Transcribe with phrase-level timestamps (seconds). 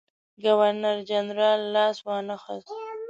[0.43, 2.75] ګورنرجنرال لاس وانه خیست.